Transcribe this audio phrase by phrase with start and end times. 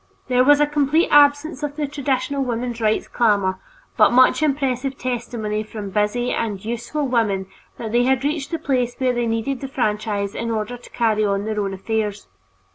[0.29, 3.59] There was a complete absence of the traditional women's rights clamor,
[3.97, 7.45] but much impressive testimony from busy and useful women
[7.77, 11.23] that they had reached the place where they needed the franchise in order to carry
[11.23, 12.27] on their own affairs.